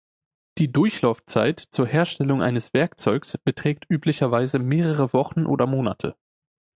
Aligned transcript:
Die 0.57 0.71
Durchlaufzeit 0.71 1.63
zur 1.69 1.85
Herstellung 1.85 2.41
eines 2.41 2.73
Werkzeugs 2.73 3.37
beträgt 3.37 3.85
üblicherweise 3.87 4.57
mehrere 4.57 5.13
Wochen 5.13 5.45
oder 5.45 5.67
Monate. 5.67 6.15